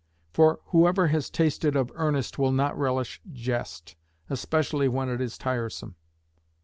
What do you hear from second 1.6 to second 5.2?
of earnest will not relish jest, especially when